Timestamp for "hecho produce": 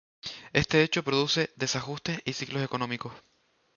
0.81-1.51